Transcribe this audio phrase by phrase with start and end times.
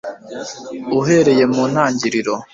[0.99, 2.33] uhereye mu ntangiriro